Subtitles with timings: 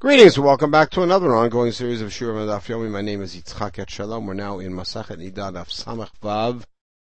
[0.00, 2.88] Greetings and welcome back to another ongoing series of Shur Daf Yomi.
[2.88, 4.26] My name is Yitzchak Etshalom.
[4.26, 6.62] We're now in Masachet Niddah of Samach Vav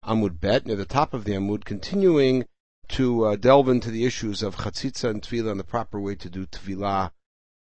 [0.03, 2.43] Amud Bet, near the top of the Amud, continuing
[2.87, 6.27] to uh, delve into the issues of Chatzitza and Tevila and the proper way to
[6.27, 7.11] do Tevila.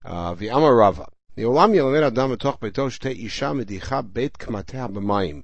[0.04, 1.08] Uh, V'Amarava.
[1.37, 5.42] Ne'olam yelamed adam b'toch beito shtei isha medicha beit kmatea b'mayim.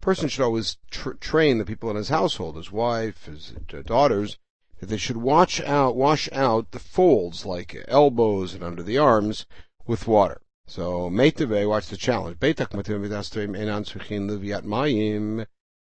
[0.00, 4.38] Person should always tr- train the people in his household, his wife, his uh, daughters,
[4.82, 9.46] that they should wash out, wash out the folds, like elbows and under the arms,
[9.86, 10.40] with water.
[10.66, 12.40] So, Meitave, watch the challenge.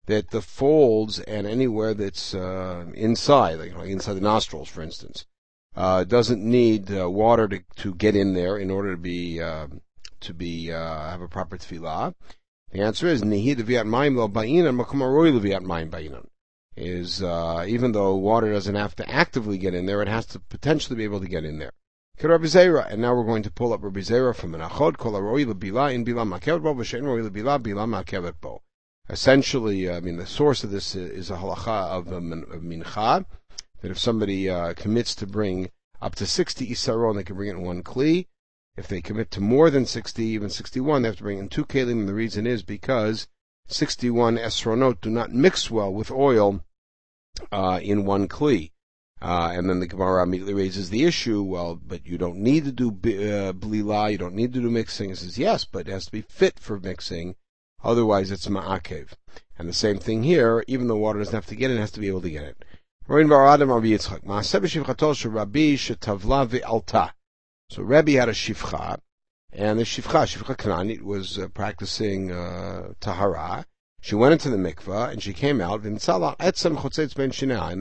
[0.05, 5.26] That the folds and anywhere that's uh, inside, like inside the nostrils, for instance,
[5.76, 9.68] uh, doesn't need uh, water to, to get in there in order to be uh,
[10.22, 12.13] to be uh, have a proper tevila.
[12.72, 16.27] The answer is nihid viat mayim lo ba'inan makom aroy mayim ba'inan
[16.77, 20.40] is uh, even though water doesn't have to actively get in there, it has to
[20.40, 21.72] potentially be able to get in there.
[22.20, 26.04] And now we're going to pull up Rabbi Zera from Kol Bila in.
[29.10, 33.26] Essentially, uh, I mean, the source of this is a halacha of, of Mincha,
[33.82, 35.71] that if somebody uh, commits to bring
[36.02, 38.27] up to 60 Isaron, they can bring it in one Kli.
[38.76, 41.65] If they commit to more than 60, even 61, they have to bring in two
[41.65, 43.27] Kalim, and the reason is because
[43.68, 46.63] 61 Esronot do not mix well with oil
[47.52, 48.71] uh, in one kli.
[49.20, 52.71] Uh, and then the Gemara immediately raises the issue, well, but you don't need to
[52.71, 55.10] do uh, blila, you don't need to do mixing.
[55.10, 57.35] It says, yes, but it has to be fit for mixing,
[57.84, 59.13] otherwise it's ma'akev.
[59.58, 61.91] And the same thing here, even though water doesn't have to get in, it has
[61.91, 62.63] to be able to get it.
[63.10, 63.15] So
[67.84, 69.00] Rabbi had a shifcha,
[69.52, 73.66] and the shifcha, shifcha kananit, was uh, practicing uh, tahara,
[74.00, 76.00] she went into the mikvah and she came out, and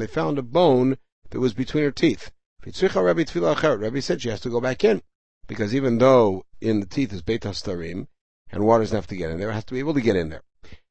[0.00, 0.96] they found a bone
[1.30, 2.30] that was between her teeth.
[2.64, 5.02] Rabbi said she has to go back in,
[5.46, 8.08] because even though in the teeth is beit hastarim,
[8.50, 10.16] and water doesn't have to get in there, it has to be able to get
[10.16, 10.42] in there.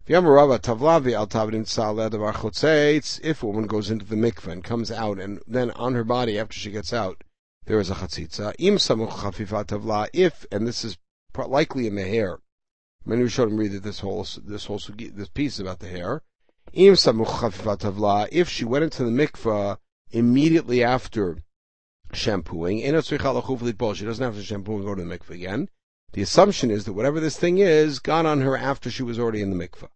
[0.07, 0.21] If a
[3.47, 6.69] woman goes into the mikvah and comes out, and then on her body after she
[6.69, 7.23] gets out,
[7.65, 8.53] there is a chatzitza.
[10.13, 10.97] If, and this is
[11.35, 12.37] likely in the hair,
[13.07, 16.23] Many Rishonim read that this whole this whole this piece about the hair.
[16.73, 19.77] If she went into the mikvah
[20.09, 21.37] immediately after
[22.13, 25.69] shampooing, she doesn't have to shampoo and go to the mikvah again.
[26.13, 29.43] The assumption is that whatever this thing is got on her after she was already
[29.43, 29.89] in the mikvah.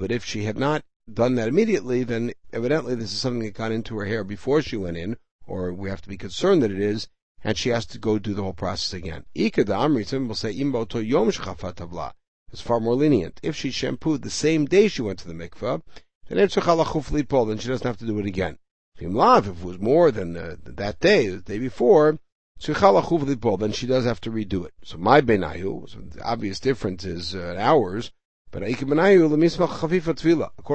[0.00, 3.72] But if she had not done that immediately, then evidently this is something that got
[3.72, 6.80] into her hair before she went in, or we have to be concerned that it
[6.80, 7.08] is,
[7.44, 9.24] and she has to go do the whole process again.
[9.34, 12.12] Ika da Amritim will say imbo yom tavla.
[12.50, 13.38] It's far more lenient.
[13.42, 15.82] If she shampooed the same day she went to the mikveh,
[16.28, 18.58] then then she doesn't have to do it again.
[18.96, 22.18] If it was more than uh, that day, the day before,
[22.60, 24.74] then she does have to redo it.
[24.82, 28.10] So my benayu, so the obvious difference is uh, hours,
[28.50, 28.88] but according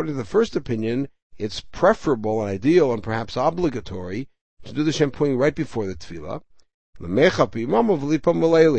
[0.07, 4.29] to the first opinion, it's preferable and ideal and perhaps obligatory
[4.63, 6.41] to do the shampooing right before the tevila,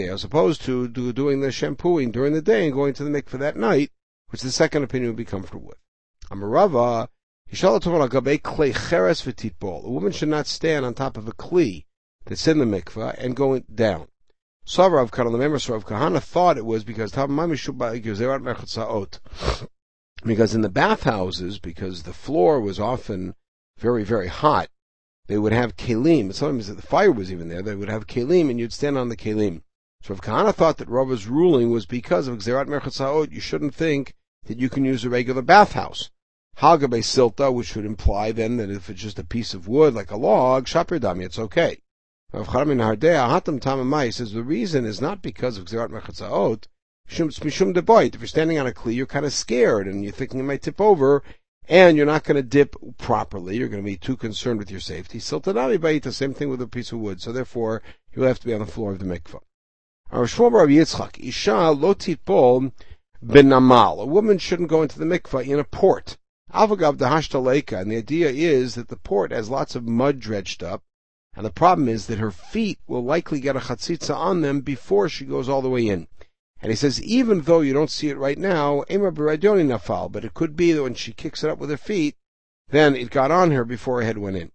[0.09, 3.39] as opposed to do, doing the shampooing during the day and going to the mikveh
[3.39, 3.91] that night,
[4.29, 5.79] which the second opinion would be comfortable with.
[6.31, 7.09] Amarava,
[9.85, 11.85] a woman should not stand on top of a kli
[12.25, 14.09] that's in the mikveh and go down.
[14.67, 15.11] Savrav
[15.69, 17.13] Rav Kahana thought it was because
[20.25, 23.35] because in the bathhouses, because the floor was often
[23.79, 24.69] very, very hot,
[25.27, 26.33] they would have kelim.
[26.35, 27.63] Sometimes the fire was even there.
[27.63, 29.63] They would have kelim, and you'd stand on the kelim.
[30.03, 34.15] So if Kahana thought that Rava's ruling was because of Xerat Merchat you shouldn't think
[34.45, 36.11] that you can use a regular bathhouse.
[36.59, 40.11] Hagabe silta, which would imply then that if it's just a piece of wood, like
[40.11, 41.81] a log, shapir dami, it's okay.
[42.33, 46.67] Rav Chaim Hatam Tamamai says the reason is not because of Xerat Merchat
[47.09, 48.15] Mishum Deboit.
[48.15, 50.63] If you're standing on a kli, you're kind of scared and you're thinking it might
[50.63, 51.23] tip over,
[51.69, 53.57] and you're not going to dip properly.
[53.57, 55.19] You're going to be too concerned with your safety.
[55.19, 57.21] Siltanami ba'ita, same thing with a piece of wood.
[57.21, 57.83] So therefore,
[58.15, 59.41] you'll have to be on the floor of the mikvah.
[60.13, 61.95] Yitzchak, Isha lo
[63.25, 64.03] benamal.
[64.03, 66.19] A woman shouldn't go into the mikvah in a port.
[66.53, 70.83] Avagav dehashtaleka, and the idea is that the port has lots of mud dredged up,
[71.35, 75.09] and the problem is that her feet will likely get a chatzitza on them before
[75.09, 76.07] she goes all the way in.
[76.65, 80.57] And he says, even though you don't see it right now, nafal, but it could
[80.57, 82.17] be that when she kicks it up with her feet,
[82.71, 84.51] then it got on her before her head went in.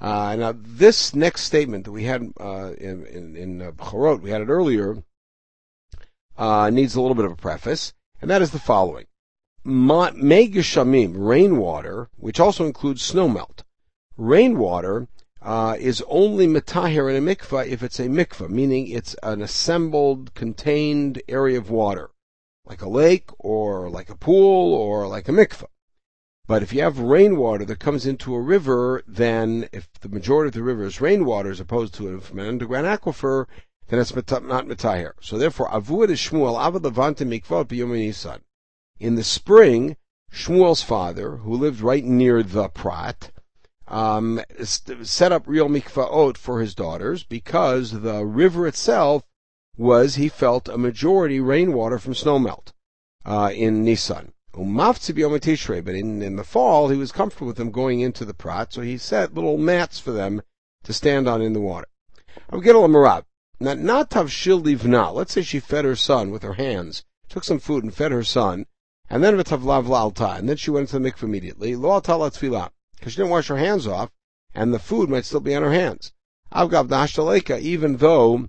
[0.00, 4.40] Uh, now, this next statement that we had uh, in, in, in uh, we had
[4.40, 5.02] it earlier,
[6.38, 7.92] uh, needs a little bit of a preface,
[8.22, 9.04] and that is the following.
[9.62, 13.62] Megashamim, rainwater, which also includes snowmelt.
[14.16, 15.06] Rainwater
[15.46, 20.34] uh, is only metaher in a mikvah if it's a mikvah, meaning it's an assembled,
[20.34, 22.10] contained area of water,
[22.64, 25.68] like a lake or like a pool or like a mikvah.
[26.48, 30.54] But if you have rainwater that comes into a river, then if the majority of
[30.54, 33.46] the river is rainwater as opposed to from an underground aquifer,
[33.86, 35.12] then it's not metaher.
[35.20, 38.40] So therefore, avuad is Shmuel, avad levante mikvot b'yom
[38.98, 39.96] In the spring,
[40.32, 43.30] Shmuel's father, who lived right near the Prat,
[43.88, 49.22] um, set up real mikvaot for his daughters because the river itself
[49.76, 52.72] was, he felt, a majority rainwater from snowmelt
[53.24, 54.32] uh, in Nisan.
[54.52, 58.80] But in, in the fall, he was comfortable with them going into the Prat, so
[58.80, 60.40] he set little mats for them
[60.84, 61.86] to stand on in the water.
[62.50, 63.24] Marab.
[63.58, 65.14] Not.
[65.14, 68.24] Let's say she fed her son with her hands, took some food and fed her
[68.24, 68.66] son,
[69.08, 71.76] and then v'tavlav and then she went into the mikveh immediately.
[71.76, 72.00] Lo
[73.06, 74.10] because she didn't wash her hands off,
[74.52, 76.12] and the food might still be on her hands.
[76.52, 78.48] Avgav Dashtaleka, even though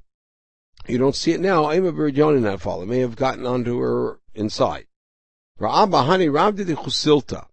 [0.88, 2.81] you don't see it now, Ema fall.
[2.81, 4.88] It may have gotten onto her inside.
[5.59, 7.45] Ra'aba Hani Rabdi Chusilta,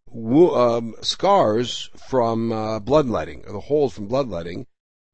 [0.56, 4.64] um, scars from uh, bloodletting, or the holes from bloodletting.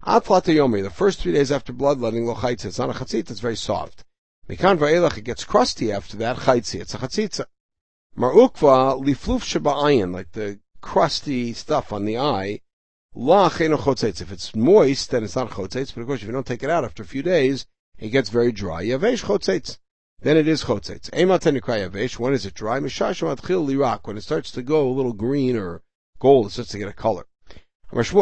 [0.07, 2.67] Atlat Yomi, the first three days after bloodletting, lo chaytza.
[2.67, 4.05] It's not a chatzitza, it's very soft.
[4.49, 7.47] Mikan va'elach, it gets crusty after that, chaytzi, it's a chatzitza.
[8.17, 12.61] Marukva lifluf shaba'ayin, like the crusty stuff on the eye.
[13.15, 16.71] If it's moist, then it's not chotzetz, but of course if you don't take it
[16.71, 17.67] out after a few days,
[17.99, 18.85] it gets very dry.
[18.85, 19.79] Yavesh chotzetz.
[20.23, 21.11] Then it is chotzetz.
[21.11, 22.19] yavesh.
[22.19, 22.79] When is it dry?
[22.79, 24.07] Mishash matchil lirak.
[24.07, 25.83] When it starts to go a little green or
[26.19, 27.27] gold, it starts to get a color.
[27.93, 28.13] They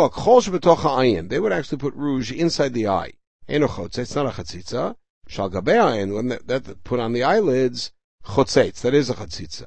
[1.41, 3.13] would actually put rouge inside the eye.
[3.49, 4.97] Chotzetz, not a chatzitza.
[5.27, 7.93] Shal when that, put on the eyelids,
[8.25, 8.81] chotzetz.
[8.81, 9.67] That is a chatzitza.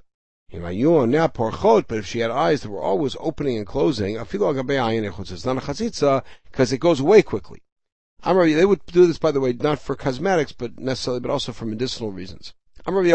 [0.54, 6.24] But if she had eyes that were always opening and closing, it's not a chatzitza
[6.52, 7.62] because it goes away quickly.
[8.24, 11.66] They would do this, by the way, not for cosmetics, but necessarily, but also for
[11.66, 12.54] medicinal reasons.
[12.86, 13.06] If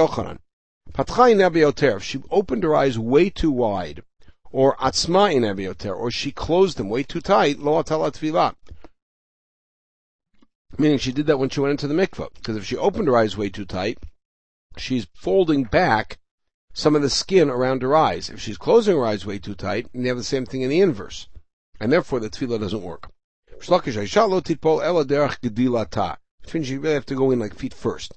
[2.03, 4.03] she opened her eyes way too wide,
[4.51, 5.45] or atzma in
[5.91, 7.83] or she closed them way too tight, lo
[10.79, 12.33] Meaning she did that when she went into the mikvah.
[12.35, 13.99] Because if she opened her eyes way too tight,
[14.79, 16.19] she's folding back
[16.77, 18.29] some of the skin around her eyes.
[18.29, 20.69] If she's closing her eyes way too tight, and you have the same thing in
[20.69, 21.27] the inverse.
[21.81, 23.11] And therefore the tevila doesn't work.
[26.43, 28.13] Which means you really have to go in like feet first.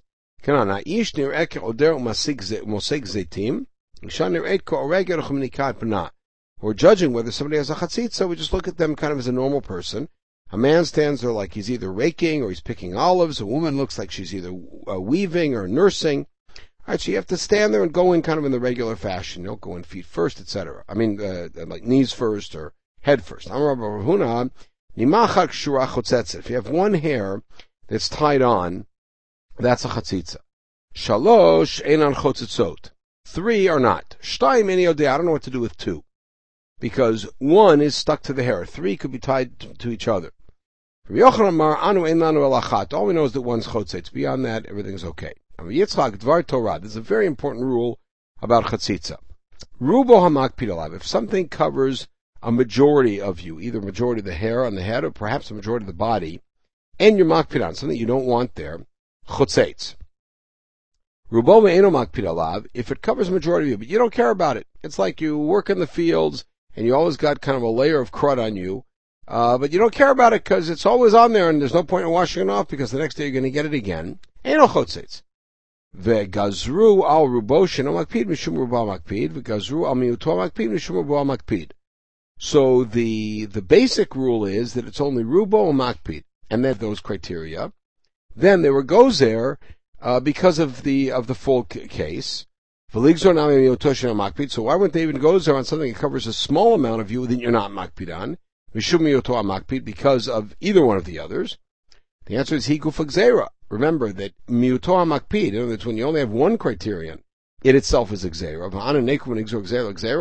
[6.59, 9.27] We're judging whether somebody has a chatzitza, we just look at them kind of as
[9.27, 10.09] a normal person.
[10.51, 13.39] A man stands there like he's either raking or he's picking olives.
[13.39, 14.51] A woman looks like she's either
[14.85, 16.27] uh, weaving or nursing.
[16.89, 18.95] Right, so you have to stand there and go in kind of in the regular
[18.95, 19.43] fashion.
[19.43, 20.83] You don't go in feet first, etc.
[20.89, 23.47] I mean, uh, like knees first or head first.
[23.47, 23.53] If
[26.49, 27.43] you have one hair
[27.87, 28.87] that's tied on,
[29.59, 30.37] that's a chatzitza.
[30.95, 32.89] Shalosh einan chotzitzot.
[33.23, 34.17] Three are not.
[34.23, 36.03] Shtaim any I don't know what to do with two.
[36.79, 38.65] Because one is stuck to the hair.
[38.65, 40.31] Three could be tied to, each other.
[41.07, 41.27] All we know
[43.25, 44.11] is that one's chotzitz.
[44.11, 45.35] Beyond that, everything's okay.
[45.67, 46.79] Yitzchak Dvar Torah.
[46.79, 47.99] There's a very important rule
[48.41, 49.17] about chatzitza.
[49.81, 52.07] Rubo hamakpid If something covers
[52.41, 55.53] a majority of you, either majority of the hair on the head or perhaps a
[55.53, 56.41] majority of the body,
[56.97, 58.85] and you're makpid something you don't want there,
[59.27, 59.95] chotzitz.
[61.31, 64.57] Rubo me'eno makpid If it covers a majority of you, but you don't care about
[64.57, 67.69] it, it's like you work in the fields and you always got kind of a
[67.69, 68.85] layer of crud on you.
[69.27, 71.83] Uh, but you don't care about it because it's always on there and there's no
[71.83, 74.17] point in washing it off because the next day you're going to get it again.
[74.43, 75.21] Eno chotzitz.
[75.94, 81.72] וגזרו על רובו שאינו מקפיד משום רובו המקפיד, וגזרו על מיעוטו המקפיד משום רובו המקפיד.
[82.38, 87.00] So the, the basic rule is that it's only rubo or makpid, and that those
[87.00, 87.72] criteria.
[88.34, 89.56] Then there were gozer,
[90.02, 92.46] uh, because of the, of the full case.
[92.92, 93.08] So why
[94.76, 97.40] wouldn't they even go there on something that covers a small amount of you that
[97.40, 98.38] you're not makpid on?
[99.84, 101.58] Because of either one of the others.
[102.26, 103.48] The answer is hikuf gzera.
[103.69, 107.23] Remember that miuto makpid, in other words, when you only have one criterion,
[107.63, 108.67] it itself is gzera.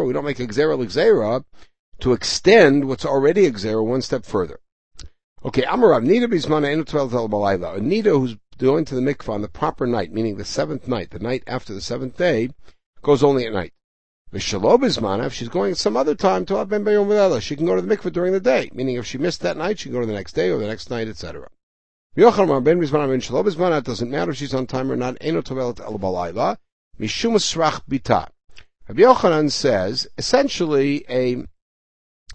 [0.07, 1.45] We don't make gzera gzera
[2.01, 4.61] to extend what's already gzera one step further.
[5.45, 7.77] Okay, Amarav, Nida Bismana Enutel Balayla.
[7.77, 11.11] A Nida who's going to the mikvah on the proper night, meaning the seventh night,
[11.11, 12.51] the night after the seventh day,
[13.03, 13.73] goes only at night.
[14.33, 17.77] Vishalob Bismana, if she's going at some other time to Ben Bayom she can go
[17.77, 20.01] to the mikvah during the day, meaning if she missed that night, she can go
[20.01, 21.49] to the next day or the next night, etc.
[22.19, 25.17] it doesn't matter if she's on time or not.
[25.23, 25.45] Rabbi
[29.03, 31.45] Yochanan says, essentially, a,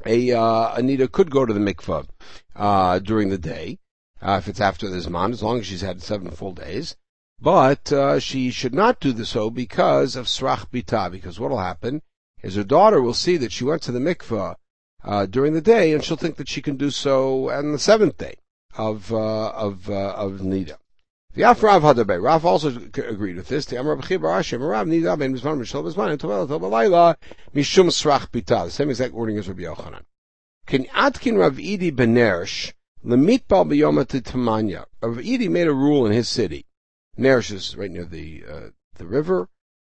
[0.06, 2.08] a, uh, Anita could go to the mikvah,
[2.56, 3.80] uh, during the day,
[4.22, 6.96] uh, if it's after the Zman, as long as she's had seven full days.
[7.42, 11.58] But uh, she should not do the so because of Srach Bita, because what will
[11.58, 12.02] happen
[12.42, 14.56] is her daughter will see that she went to the mikvah
[15.04, 18.18] uh, during the day, and she'll think that she can do so on the seventh
[18.18, 18.38] day
[18.78, 20.78] of uh, of uh, of Nida.
[21.36, 22.22] The Af Rav Hadabe.
[22.22, 23.66] Rav also agreed with this.
[23.66, 24.68] The Amar B'chi Barashim.
[24.68, 27.18] Rav Nida Ben Mizman Mishal Mizman and Tovel Tovel Laila
[27.56, 28.30] Mishum Srach.
[28.32, 30.04] The same exact wording as Rabbi Yochanan.
[30.68, 34.86] Can Atkin Rav Idi Benersh Lemitbal B'Yoma Tamanya.
[35.02, 36.68] Rav Idi made a rule in his city.
[37.18, 39.50] Nersh is right near the uh, the river,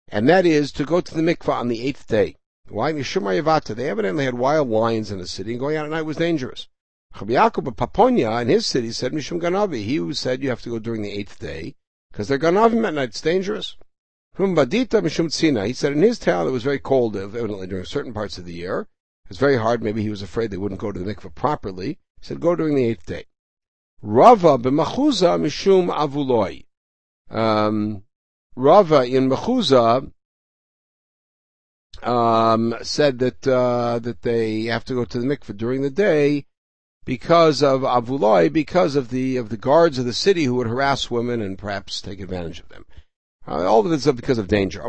[0.07, 2.37] and that is to go to the mikvah on the eighth day.
[2.67, 2.93] Why?
[2.93, 3.75] Mishum Yavata.
[3.75, 6.67] They evidently had wild lions in the city, and going out at night was dangerous.
[7.21, 9.83] Rabbi Paponia in his city said Mishum Ganavi.
[9.83, 11.75] He said you have to go during the eighth day
[12.11, 13.09] because they're Ganavim at night.
[13.09, 13.77] It's dangerous.
[14.37, 15.65] Badita Mishum Tzina.
[15.65, 18.53] He said in his town it was very cold, evidently during certain parts of the
[18.53, 18.81] year.
[19.25, 19.81] It was very hard.
[19.81, 21.99] Maybe he was afraid they wouldn't go to the mikveh properly.
[22.19, 23.25] He said go during the eighth day.
[24.01, 26.65] Rava b'machuza mishum avuloi.
[27.29, 28.03] Um,
[28.57, 30.11] Rava in Machuza
[32.03, 36.45] um, said that uh, that they have to go to the mikveh during the day
[37.05, 41.09] because of avuloi, because of the of the guards of the city who would harass
[41.11, 42.85] women and perhaps take advantage of them.
[43.47, 44.81] Uh, all of this is because of danger.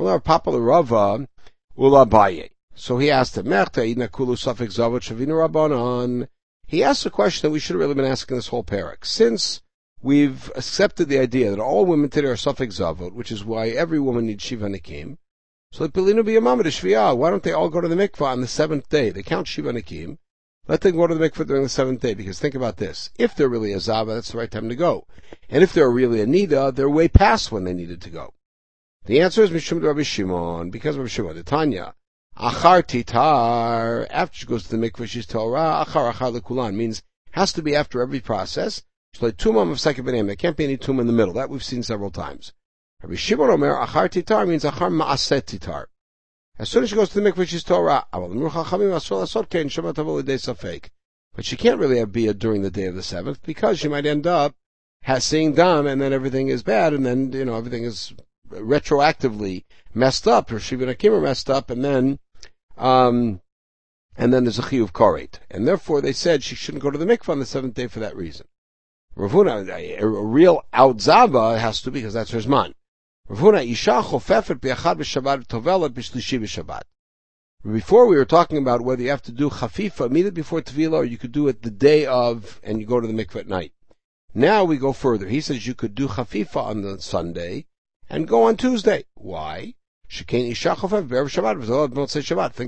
[2.74, 3.46] So he asked him,
[6.66, 9.04] He asked a question that we should have really been asking this whole parak.
[9.04, 9.62] Since
[10.02, 14.00] we've accepted the idea that all women today are safek zavot, which is why every
[14.00, 15.18] woman needs shiva nikim,
[15.72, 19.10] so why don't they all go to the mikvah on the seventh day?
[19.10, 20.16] They count shiva nikim,
[20.68, 23.10] let them go to the mikveh during the seventh day, because think about this.
[23.18, 25.06] If they're really a Zava, that's the right time to go.
[25.48, 28.34] And if they're really a Nida, they're way past when they needed to go.
[29.04, 31.36] The answer is Mishum Rabbi Shimon, because of Rabbi Shimon.
[31.36, 31.94] The Tanya,
[32.36, 37.52] Achar Titar, after she goes to the mikveh, she's Torah, Achar Achar Lekulan, means has
[37.52, 38.82] to be after every process.
[39.12, 41.34] It's like Tumam of second There can't be any Tum in the middle.
[41.34, 42.52] That we've seen several times.
[43.02, 45.86] Rabbi Shimon Omer, Achar Titar means Achar Ma'aset Titar.
[46.58, 48.06] As soon as she goes to the mikveh, she's Torah.
[51.34, 54.06] But she can't really have bia during the day of the seventh because she might
[54.06, 54.54] end up
[55.02, 58.12] has seeing dam and then everything is bad and then you know everything is
[58.50, 62.18] retroactively messed up or Shiva Nakim are messed up and then
[62.76, 63.40] um
[64.16, 65.38] and then there's a chiyuv koret.
[65.50, 68.00] And therefore they said she shouldn't go to the mikveh on the seventh day for
[68.00, 68.48] that reason.
[69.16, 72.72] Ravuna, a, a real outzava has to because that's her zman.
[73.28, 73.50] Before
[78.06, 81.18] we were talking about whether you have to do chafifa immediately before tevila or you
[81.18, 83.72] could do it the day of and you go to the mikveh at night.
[84.32, 85.26] Now we go further.
[85.26, 87.66] He says you could do chafifa on the Sunday
[88.08, 89.06] and go on Tuesday.
[89.16, 89.74] Why?
[90.08, 90.52] Think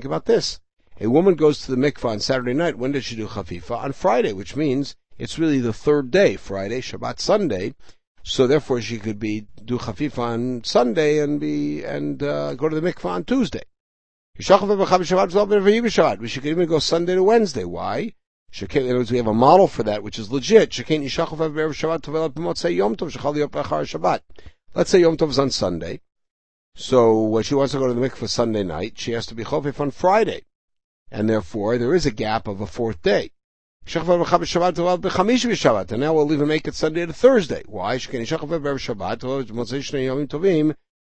[0.05, 0.59] about this.
[0.99, 2.77] A woman goes to the mikveh on Saturday night.
[2.77, 3.77] When does she do chafifa?
[3.77, 7.75] On Friday, which means it's really the third day, Friday, Shabbat, Sunday.
[8.29, 12.79] So therefore, she could be do chafif on Sunday and be and uh, go to
[12.79, 13.63] the mikvah on Tuesday.
[14.37, 14.61] We should
[16.45, 17.63] even go Sunday to Wednesday.
[17.63, 18.13] Why?
[18.61, 20.77] In other words, we have a model for that, which is legit.
[20.77, 20.87] Let's
[24.91, 26.01] say Yom Tov is on Sunday.
[26.75, 29.43] So when she wants to go to the mikvah Sunday night, she has to be
[29.43, 30.43] chofif on Friday.
[31.09, 33.31] And therefore, there is a gap of a fourth day.
[33.91, 34.07] And
[35.99, 37.63] now we'll even make it Sunday to Thursday.
[37.65, 37.97] Why?
[37.97, 38.43] So Shachar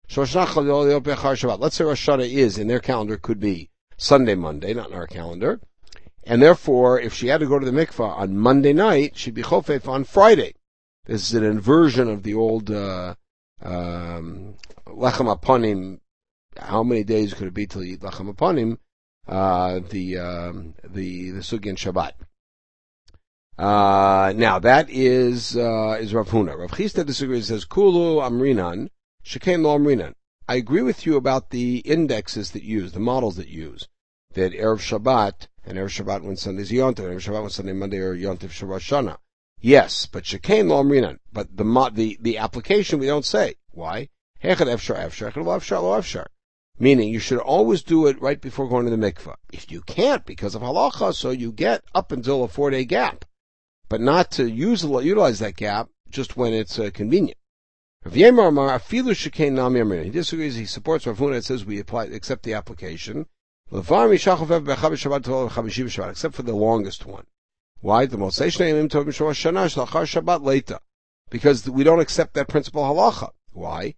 [0.09, 4.95] Shabbat let's say Rosh Hashanah is, in their calendar, could be Sunday, Monday, not in
[4.95, 5.61] our calendar.
[6.25, 9.43] And therefore, if she had to go to the mikvah on Monday night, she'd be
[9.43, 10.55] chofef on Friday.
[11.05, 13.15] This is an inversion of the old, uh,
[13.61, 14.55] um,
[14.87, 16.01] lechem aponim.
[16.57, 18.77] How many days could it be till you eat lechem aponim?
[19.25, 22.11] Uh, the, um, the, the sugi and Shabbat.
[23.57, 26.57] Uh, now that is, uh, is Rav Huna.
[26.57, 28.89] Rav Chisda disagrees, says, Kulu Amrinan,
[29.23, 30.15] Shekain Lo Amrinan.
[30.49, 33.87] I agree with you about the indexes that use, the models that use,
[34.33, 38.15] that Erev Shabbat, and Erev Shabbat when Sunday's Yontif, Erev Shabbat when Sunday, Monday, or
[38.15, 39.17] Yontif Shabbat Shana.
[39.61, 41.19] Yes, but Shekain Lo Amrinan.
[41.31, 43.53] But the, the, the application we don't say.
[43.69, 44.09] Why?
[44.43, 46.25] Hechad Efshar Efshar, Hechad Lo Efshar Lo Efshar.
[46.79, 49.35] Meaning you should always do it right before going to the mikvah.
[49.53, 53.25] If you can't because of halacha, so you get up until a four day gap
[53.89, 57.37] but not to use, utilize that gap just when it's uh, convenient.
[58.05, 58.21] He
[60.09, 60.55] disagrees.
[60.55, 61.35] He supports Rav Huna.
[61.35, 63.27] It says we apply, accept the application.
[63.71, 63.95] Except
[66.35, 67.25] for the longest one.
[67.79, 68.05] Why?
[68.05, 68.17] The.
[71.29, 73.29] Because we don't accept that principle halacha.
[73.53, 73.95] Why?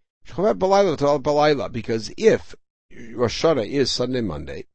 [1.72, 2.56] Because if
[3.14, 4.66] Rosh Hashanah is Sunday, Monday,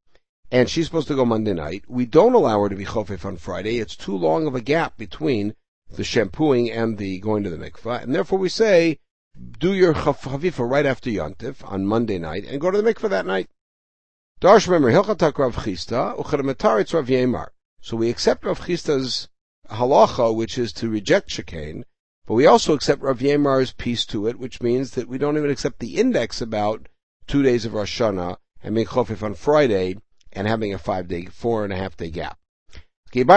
[0.51, 1.85] and she's supposed to go Monday night.
[1.89, 3.79] We don't allow her to be chofef on Friday.
[3.79, 5.55] It's too long of a gap between
[5.91, 8.99] the shampooing and the going to the mikvah, and therefore we say
[9.59, 13.27] do your chavifa right after Yontif on Monday night and go to the mikvah that
[13.27, 13.49] night.
[14.41, 17.49] Darsh Hilchatak Rav Uchadamataritz Rav.
[17.81, 19.29] So we accept Rav Chisda's
[19.71, 21.85] halacha, which is to reject chicane,
[22.27, 25.51] but we also accept Rav Yemar's piece to it, which means that we don't even
[25.51, 26.89] accept the index about
[27.27, 29.97] two days of Rosh Hashanah and being chofif on Friday
[30.33, 32.39] and having a five day, four and a half day gap.
[33.13, 33.33] So now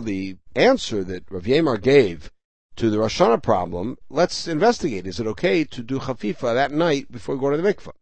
[0.00, 2.30] the answer that Rav Yemar gave
[2.76, 5.06] to the Rosh problem, let's investigate.
[5.06, 7.92] Is it okay to do chafifa that night before we go to the mikvah?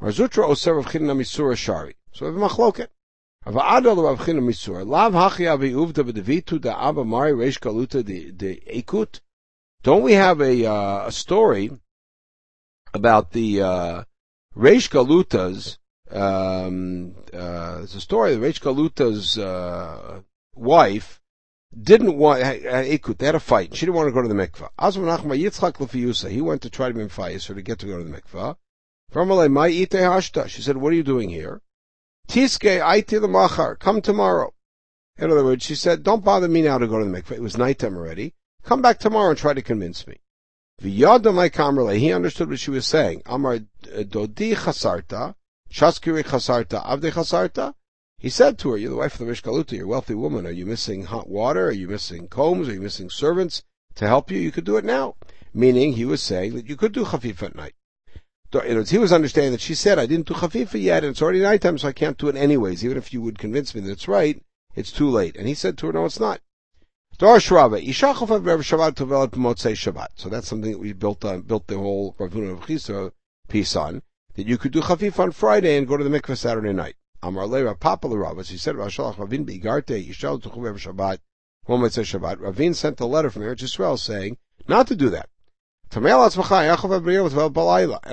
[0.00, 1.96] Marzutra oser Rav Chinna Misura Shari.
[2.12, 2.88] So we have a machloket.
[3.46, 4.86] Ava'adol Rav Chinna Misura.
[4.86, 9.20] Lav hachi avi uvda b'devitu da abba mari reish galuta de ekut.
[9.82, 11.70] Don't we have a, uh, a story
[12.92, 14.04] about the uh,
[14.56, 15.78] Reish Galuta's
[16.10, 18.34] um, uh, it's a story.
[18.34, 20.22] The Reish Galuta's uh,
[20.54, 21.20] wife
[21.78, 22.40] didn't want.
[22.40, 23.74] They had a fight.
[23.74, 24.70] She didn't want to go to the mikvah.
[24.78, 26.30] Yitzchak.
[26.30, 28.56] He went to try to be Mephias, her to get to go to the mikvah.
[30.48, 31.60] She said, "What are you doing here?"
[32.28, 33.76] Tiske aiti the machar.
[33.76, 34.54] Come tomorrow.
[35.18, 37.32] In other words, she said, "Don't bother me now to go to the mikvah.
[37.32, 38.34] It was nighttime already.
[38.62, 40.20] Come back tomorrow and try to convince me."
[40.82, 41.98] V'yada my kamrele.
[41.98, 43.22] He understood what she was saying.
[43.24, 45.34] Amar uh, dodi chasarta,
[45.72, 47.74] shaskiri chasarta, avde chasarta.
[48.18, 49.72] He said to her, "You're the wife of the Reish Galuta.
[49.72, 50.46] You're a wealthy woman.
[50.46, 51.68] Are you missing hot water?
[51.68, 52.68] Are you missing combs?
[52.68, 53.62] Are you missing servants
[53.94, 54.38] to help you?
[54.38, 55.16] You could do it now."
[55.54, 57.74] Meaning, he was saying that you could do chafif at night.
[58.88, 61.78] He was understanding that she said, "I didn't do chafifa yet, and it's already nighttime,
[61.78, 62.84] so I can't do it anyways.
[62.84, 64.42] Even if you would convince me that it's right,
[64.74, 66.40] it's too late." And he said to her, "No, it's not.
[67.18, 70.08] Darsh Rava, Ishachov Rev Shabbat Tovelet Motzei Shabbat.
[70.16, 73.10] So that's something that we built on, built the whole Ravuna of Chisda
[73.48, 74.02] piece on,
[74.34, 76.96] that you could do Chafif on Friday and go to the mikveh Saturday night.
[77.22, 81.20] Amar Le Rav Papa Rav, as he said, Rashalach Ravin Beigarte, Yishal Tuchu Rev Shabbat,
[81.66, 82.38] Motzei Shabbat.
[82.38, 84.36] Ravin sent a letter from Eretz Yisrael saying,
[84.68, 85.30] not to do that.
[85.92, 86.06] And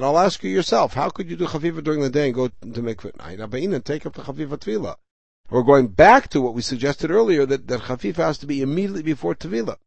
[0.05, 2.53] I'll ask you yourself, how could you do chafifa during the day and go to
[2.63, 3.39] mikveh at night?
[3.41, 4.95] and take up the chafifa tevila.
[5.49, 9.03] We're going back to what we suggested earlier that, that Chafif has to be immediately
[9.03, 9.77] before Tevila.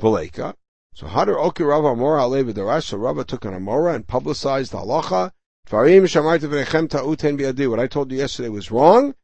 [0.00, 0.54] Voleka.
[0.94, 4.78] So Hadar Oki Rav Amora Alev Darash, so Rava took an Amora and publicized the
[4.78, 5.32] halacha.
[5.68, 7.68] Dvarim Shamarti V'nechem Ta'uten Bi'adi.
[7.68, 9.14] What I told you yesterday was wrong.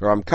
[0.00, 0.26] In Eretz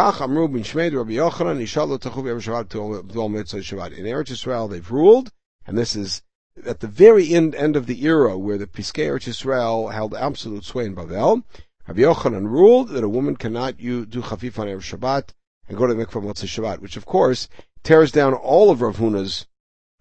[4.32, 5.32] Yisrael they've ruled,
[5.66, 6.24] and this is
[6.66, 10.64] at the very end, end of the era where the Piskei Eretz Yisrael held absolute
[10.64, 11.44] sway in Bavel.
[11.88, 15.30] Rabbi Yochanan ruled that a woman cannot do chafif on Erev Shabbat
[15.70, 17.48] and go to the mikvah Motzei Shabbat, which of course
[17.82, 19.46] tears down all of Rav Huna's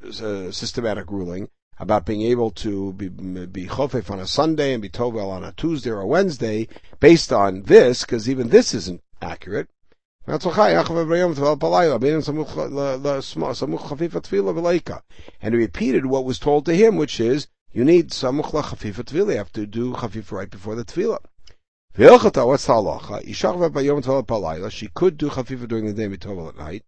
[0.03, 4.89] uh, systematic ruling about being able to be, be chofef on a Sunday and be
[4.89, 6.67] tovel on a Tuesday or a Wednesday
[6.99, 9.69] based on this, because even this isn't accurate.
[10.27, 10.51] And he
[15.57, 19.53] repeated what was told to him, which is, you need samuch la chafifat You have
[19.53, 21.21] to do chafif right before the tevila.
[21.97, 23.25] V'ilchata, what's the halacha?
[23.25, 24.71] Ishach v'bayom tovel palayla.
[24.71, 26.85] She could do chafifa during the day, and at night.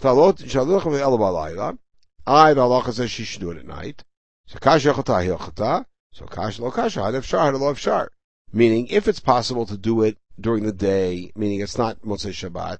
[0.00, 1.78] Chalot shaluch v'el balayla.
[2.26, 4.02] I, the halacha says she should do it at night.
[4.46, 5.84] So kash yochata hilchata.
[6.12, 8.08] So kash lo kash had shar had lo.
[8.50, 12.78] Meaning, if it's possible to do it during the day, meaning it's not Motzei Shabbat,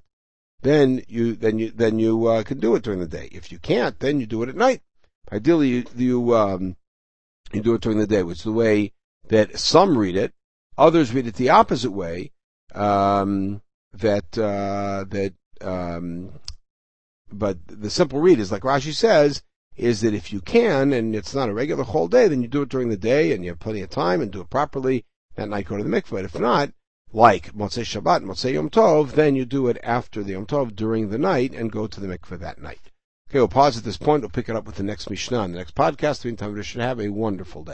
[0.63, 3.29] then you then you then you uh, can do it during the day.
[3.31, 4.81] If you can't, then you do it at night.
[5.31, 6.75] Ideally, you you, um,
[7.53, 8.93] you do it during the day, which is the way
[9.27, 10.33] that some read it.
[10.77, 12.31] Others read it the opposite way,
[12.75, 13.61] um,
[13.93, 16.31] that, uh, that, um,
[17.31, 19.41] but the simple read is like Rashi says,
[19.75, 22.61] is that if you can, and it's not a regular whole day, then you do
[22.63, 25.05] it during the day and you have plenty of time and do it properly.
[25.35, 26.23] That night go to the mikveh.
[26.23, 26.71] If not,
[27.13, 31.09] like Motzei Shabbat, Motzei Yom Tov, then you do it after the Yom Tov during
[31.09, 32.91] the night and go to the mikveh that night.
[33.29, 34.21] Okay, we'll pause at this point.
[34.21, 36.23] We'll pick it up with the next Mishnah, the next podcast.
[36.23, 37.65] In the meantime, we should have a wonderful day.